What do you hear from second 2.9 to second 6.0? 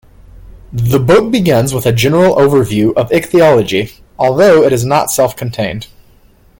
of ichthyology, although it is not self-contained.